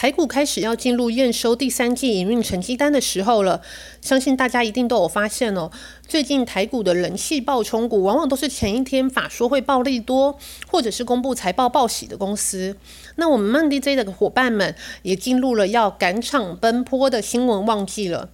[0.00, 3.60] 台股开始要进入验收第三季营运成绩单的时候了，
[4.00, 5.70] 相信大家一定都有发现哦。
[6.08, 12.78] 最近台股的人气爆冲股，往往都是前一天法说会暴利多，或者是公布财报报喜的公司。
[13.16, 18.30] 那我们曼 DJ 的伙伴们也进入了要赶场奔波的新闻旺季了。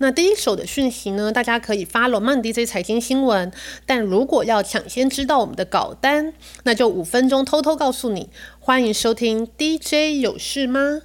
[0.00, 3.50] 那第一手的讯息呢，大家可以发了曼 DJ 财经新闻。
[3.84, 6.32] 但如果要抢先知道我们的稿单，
[6.62, 8.30] 那就五分钟偷偷告诉你。
[8.60, 11.00] 欢迎收听 DJ 有事吗？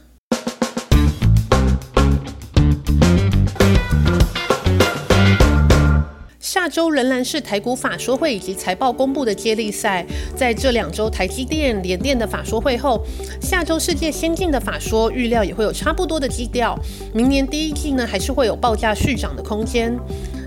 [6.63, 10.05] 下周仍然是台股法说会以及财报公布的接力赛。
[10.33, 13.03] 在这两周台积电、联电的法说会后，
[13.41, 16.79] 下周世界先进的法说预料也会有差不多的基调。
[17.13, 19.93] 明年第一季呢，还是会有报价续涨的空间。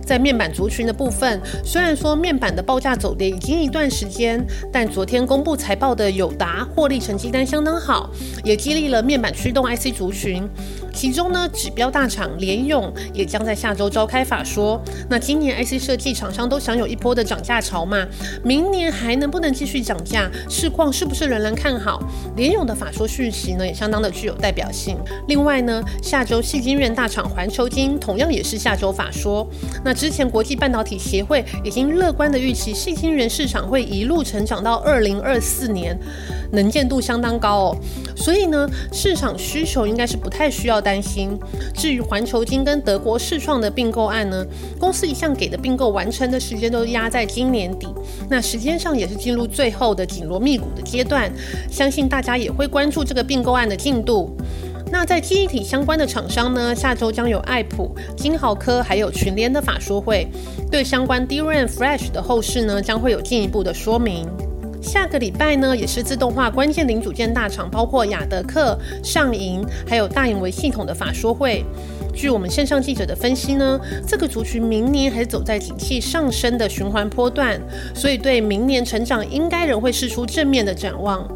[0.07, 8.09] 在面板族群的部分，虽然说面板的报价走跌已经一段时间，但昨天公布财报的友达获利成绩单相当好，
[8.43, 10.49] 也激励了面板驱动 IC 族群。
[10.97, 14.81] 其中呢，指标大厂联咏也将在下周召开法说。
[15.11, 18.07] 那今年 IC 设计厂商都享有一波的涨价潮嘛，
[18.43, 20.31] 明年还能不能继续涨价？
[20.49, 22.03] 市况是不是仍然看好？
[22.35, 24.97] 联咏的法说讯息呢，也相当的具有代表性。
[25.29, 29.47] 另外呢，下周细晶圆大厂环球晶同样也是下周法说。
[29.85, 35.95] 那之前国际半导体协会已经乐观的预期，细晶圆市场会一路成长到二零二四年。
[36.53, 37.77] 能见度相当高哦，
[38.17, 41.39] 所以呢，市场需求应该是不太需要担心。
[41.75, 44.45] 至于环球金跟德国世创的并购案呢，
[44.81, 47.87] 公司一向给的并购完成的时间都压在今年底，
[48.29, 51.31] 那时间上也是进入最后的紧锣密鼓的阶段，
[51.71, 54.37] 相信大家也会关注这个并购案的进度。
[54.91, 60.29] 那在记忆体相关的厂商呢，下周将有爱普、金豪科还有群联的法说会，
[60.71, 64.27] 对相关 DRAM Flash 的后市呢，将会有进一步的说明。
[64.87, 71.65] 下个礼拜呢，也是自动化关键零组件大厂，包括雅德克、上银，还有大盈维系统的法说会。
[72.15, 77.61] 据我们线上记者的分析呢，这个族群明年还走在景气上升的循环波段，
[77.97, 81.29] 所以对明年成长应该仍会释出正面的展望。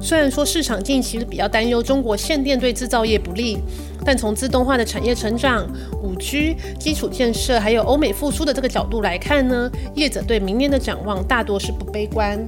[0.00, 3.56] 虽然说市场近期比较担忧中国限电对制造业不利，
[4.04, 5.64] 但从自动化的产业成长、
[6.02, 12.44] 五 G 基础建设，还有欧美复苏的这个角度来看呢，业者对明年的展望大多是不悲观。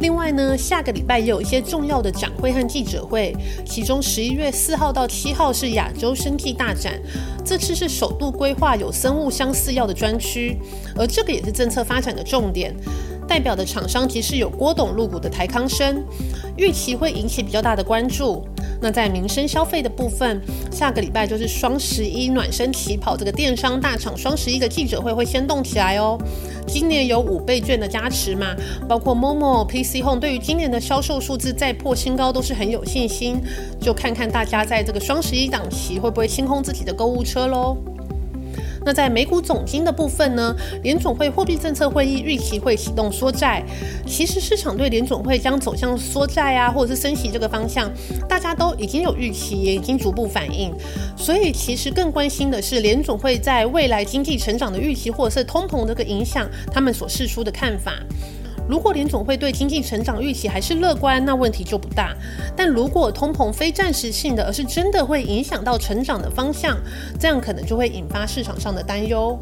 [0.00, 6.98] 另外呢，下个礼拜也有一些重要的展会和记者会，其中十一月四号到七号是亚洲生技大展，
[7.44, 10.56] 这次是首度规划有生物相似药的专区，
[10.96, 12.74] 而这个也是政策发展的重点。
[13.28, 16.02] 代表的厂商其实有郭董入股的台康生，
[16.56, 18.44] 预期会引起比较大的关注。
[18.80, 20.40] 那在民生消费的部分，
[20.72, 26.18] 下个礼拜就是双十一暖身起跑，这个电商大厂双十一的记者会会先动起来哦。
[26.66, 28.56] 今年有五倍券的加持嘛，
[28.88, 33.40] 包括 Momo、PC Home，对于今年的销售数字再破新高都是很有信心。
[33.80, 37.76] 就看看大家在这个双十一档期会不会清空自己的购物车喽。
[38.84, 40.54] 那在美股总金的部分呢？
[40.82, 43.62] 联总会货币政策会议预期会启动缩债。
[44.06, 47.90] 其实市场对联总会将走向缩债啊，或者是升息这个方向，
[48.28, 50.72] 大家都已经有预期，也已经逐步反应。
[51.16, 57.92] 所以其实更关心的是联总会在未来经济成长的预期，或者是通膨这个影响，他们所释出的看法。
[58.70, 62.14] 如果联总会对经济成长预期还是乐观，那问题就不大。
[62.56, 66.78] 但如果通膨非暂时性的，而是真的会影响到成长的方向，
[67.18, 69.36] 这样可能就会引发市场上的担忧。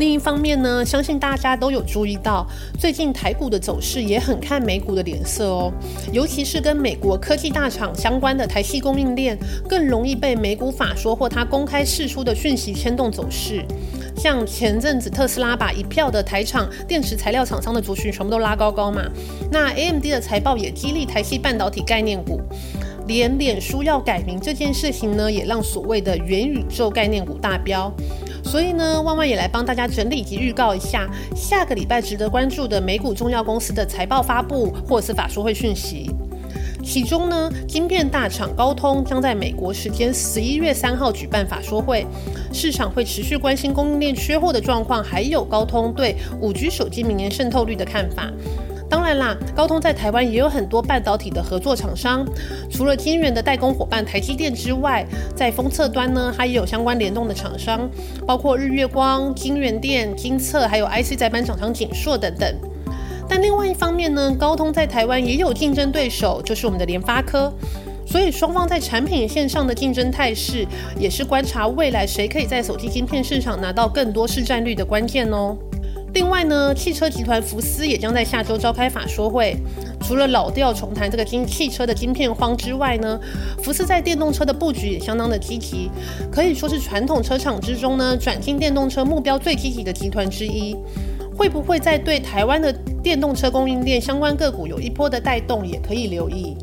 [0.00, 2.44] 另一方面呢，相信大家都有注意到，
[2.80, 5.72] 最近台股的走势也很看美股的脸色哦，
[6.12, 9.38] 尤其是跟美国科技大厂相关的台系供应链，
[9.68, 13.64] 更容易被美股法说或它公开释出的讯息牵动走势。
[14.18, 19.02] 像前阵子特斯拉把一票的台厂电池材料厂商的族群全部都拉高高嘛，
[19.52, 22.40] 那 AMD 的财报也激励台系半导体概念股，
[23.06, 27.92] 连脸书要改名这件事情呢，也让所谓的元宇宙概念股大飙。
[28.44, 36.10] 所以呢，万万也来帮大家整理及预告一下，下个礼拜值得关注的美股重要公司的财报发布或是法说会讯息。
[36.88, 42.06] 其中呢，晶片大厂高通将在美国时间十一月三号举办法说会，
[42.50, 48.32] 市场会持续关心供应链缺货的状况，还有高通对五 G 手机明年渗透率的看法。
[48.88, 52.26] 当然啦，高通在台湾也有很多半导体的合作厂商，
[52.70, 55.06] 除了晶圆的代工伙伴台积电之外，
[55.36, 57.86] 在封测端呢，它也有相关联动的厂商，
[58.26, 62.56] 包括日月光、晶圆电、金测，还有 IC 载板厂商景硕等等。
[63.28, 67.52] 但另外一方面呢，高通在台湾也有竞争对手，就是我们的联发科，
[68.06, 70.66] 所以双方在产品线上的竞争态势，
[70.98, 75.56] 也是观察未来谁可以在手机晶片市场拿到更多市占率的关键哦。
[76.14, 79.54] 另外呢，汽车集团福斯也将在下周召开法说会。
[80.00, 83.20] 除了老调重弹这个晶汽车的晶片荒之外呢，
[83.62, 85.90] 福斯在电动车的布局也相当的积极，
[86.32, 90.74] 可以说是传统车厂之中呢转进电动车目标最积极的集团之一。
[91.38, 96.56] 会不会在对台湾的电动车供应链相关个股有一波的带动，也可以留意。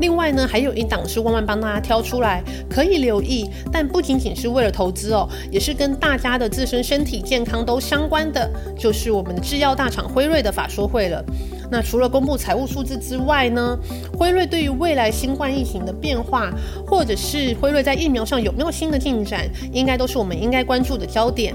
[0.00, 11.22] 另外呢，还有一档是万万帮大家挑出来，可以留意，但不仅仅是为了投资哦，也是跟大家的自身身体健康都相关的，就是我们的制药大厂辉瑞的法说会了。
[11.70, 13.76] 那除了公布财务数字之外呢，
[14.16, 16.50] 辉瑞对于未来新冠疫情的变化，
[16.86, 21.54] 或者是辉瑞在疫苗上有没有新的进展，应该都是我们应该关注的焦点。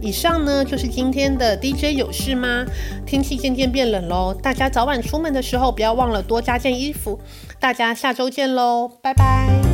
[0.00, 2.64] 以上呢就是今天的 DJ 有事吗？
[3.04, 7.18] 天气渐渐变冷喽，大家早晚出门的时候不要忘了多加件衣服。
[7.58, 9.65] 大家下周见喽，拜拜。